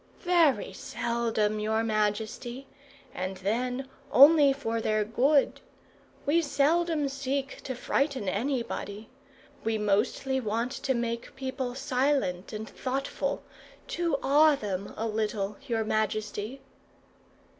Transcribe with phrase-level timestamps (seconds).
[0.23, 2.65] "Very seldom, your majesty;
[3.13, 5.61] and then only for their good.
[6.25, 9.09] We seldom seek to frighten anybody.
[9.63, 13.43] We mostly want to make people silent and thoughtful;
[13.89, 16.61] to awe them a little, your majesty."